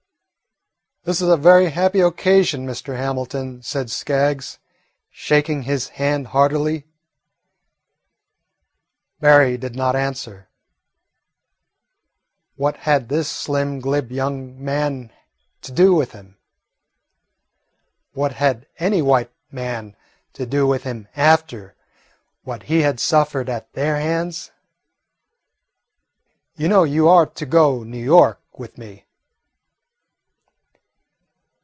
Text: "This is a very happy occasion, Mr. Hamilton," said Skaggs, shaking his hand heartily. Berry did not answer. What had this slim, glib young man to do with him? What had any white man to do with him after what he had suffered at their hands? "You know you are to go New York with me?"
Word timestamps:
"This 1.03 1.19
is 1.19 1.29
a 1.29 1.35
very 1.35 1.71
happy 1.71 1.99
occasion, 1.99 2.63
Mr. 2.67 2.95
Hamilton," 2.95 3.63
said 3.63 3.89
Skaggs, 3.89 4.59
shaking 5.09 5.63
his 5.63 5.89
hand 5.89 6.27
heartily. 6.27 6.85
Berry 9.19 9.57
did 9.57 9.75
not 9.75 9.95
answer. 9.95 10.47
What 12.55 12.77
had 12.77 13.09
this 13.09 13.27
slim, 13.27 13.79
glib 13.79 14.11
young 14.11 14.63
man 14.63 15.11
to 15.63 15.71
do 15.71 15.95
with 15.95 16.11
him? 16.11 16.37
What 18.13 18.33
had 18.33 18.67
any 18.77 19.01
white 19.01 19.31
man 19.51 19.95
to 20.33 20.45
do 20.45 20.67
with 20.67 20.83
him 20.83 21.07
after 21.15 21.73
what 22.43 22.61
he 22.69 22.83
had 22.83 22.99
suffered 22.99 23.49
at 23.49 23.73
their 23.73 23.95
hands? 23.95 24.51
"You 26.55 26.67
know 26.67 26.83
you 26.83 27.09
are 27.09 27.25
to 27.25 27.45
go 27.47 27.83
New 27.83 27.97
York 27.97 28.39
with 28.59 28.77
me?" 28.77 29.05